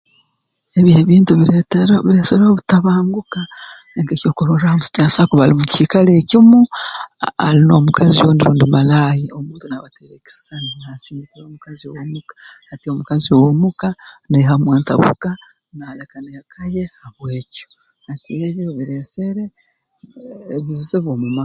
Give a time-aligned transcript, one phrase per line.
[0.77, 3.41] Ebi ebintu bireeta bireesereho obutabanguko
[4.13, 6.59] ekyokurorraaho omuntu nasobora kuba ali mu kiikaro ekimu
[7.45, 12.35] ali n'omukazi ondi rundi malaaya omuntu naabateera ekisisani naakisindikira omukazi w'omu ka
[12.69, 13.87] hati omukazi ow'omuka
[14.29, 15.29] naihamu entabuka
[15.77, 17.65] naaleka n'eka ye habw'ekyo
[18.07, 19.43] hati ebyo bireesere
[20.55, 21.39] ebizibu mu maka